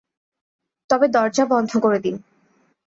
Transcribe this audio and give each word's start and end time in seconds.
তবে 0.89 1.05
দরজা 1.07 1.43
বন্ধ 1.45 1.71
করে 1.77 1.99
দিন। 1.99 2.15